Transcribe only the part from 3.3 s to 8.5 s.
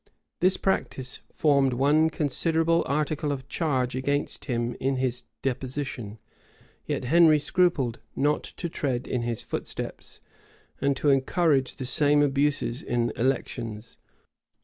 of charge against him in his deposition; yet Henry scrupled not